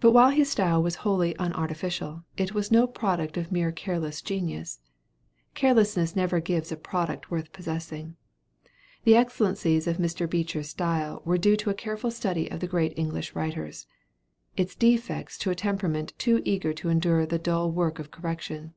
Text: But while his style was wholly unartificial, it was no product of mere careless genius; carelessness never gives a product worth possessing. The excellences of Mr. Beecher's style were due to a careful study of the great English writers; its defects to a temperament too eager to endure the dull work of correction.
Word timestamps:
But 0.00 0.10
while 0.10 0.30
his 0.30 0.50
style 0.50 0.82
was 0.82 0.96
wholly 1.06 1.36
unartificial, 1.38 2.24
it 2.36 2.52
was 2.52 2.72
no 2.72 2.88
product 2.88 3.36
of 3.36 3.52
mere 3.52 3.70
careless 3.70 4.22
genius; 4.22 4.80
carelessness 5.54 6.16
never 6.16 6.40
gives 6.40 6.72
a 6.72 6.76
product 6.76 7.30
worth 7.30 7.52
possessing. 7.52 8.16
The 9.04 9.14
excellences 9.14 9.86
of 9.86 9.98
Mr. 9.98 10.28
Beecher's 10.28 10.70
style 10.70 11.22
were 11.24 11.38
due 11.38 11.56
to 11.58 11.70
a 11.70 11.74
careful 11.74 12.10
study 12.10 12.50
of 12.50 12.58
the 12.58 12.66
great 12.66 12.98
English 12.98 13.36
writers; 13.36 13.86
its 14.56 14.74
defects 14.74 15.38
to 15.38 15.50
a 15.52 15.54
temperament 15.54 16.12
too 16.18 16.42
eager 16.44 16.72
to 16.72 16.88
endure 16.88 17.24
the 17.24 17.38
dull 17.38 17.70
work 17.70 18.00
of 18.00 18.10
correction. 18.10 18.74